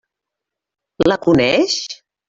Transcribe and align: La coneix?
La 1.11 1.19
coneix? 1.27 1.79